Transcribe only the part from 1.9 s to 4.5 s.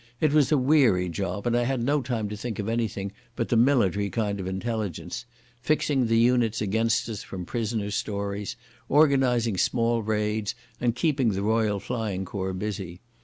time to think of anything but the military kind of